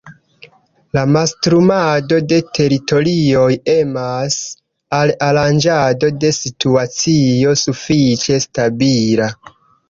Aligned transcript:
La 0.97 1.01
mastrumado 1.15 2.17
de 2.31 2.39
teritorioj 2.57 3.49
emas 3.73 4.37
al 5.01 5.13
aranĝado 5.27 6.11
de 6.25 6.33
situacio 6.39 7.55
sufiĉe 7.67 8.41
stabila. 8.49 9.31